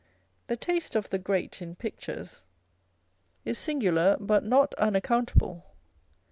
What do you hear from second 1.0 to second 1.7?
the Great